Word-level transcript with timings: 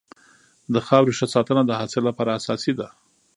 د 0.73 0.75
خاورې 0.87 1.13
ښه 1.17 1.27
ساتنه 1.33 1.61
د 1.65 1.71
حاصل 1.79 2.03
لپاره 2.09 2.35
اساسي 2.39 2.73
ده. 2.79 2.87